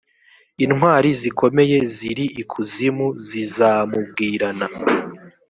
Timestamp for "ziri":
1.95-2.25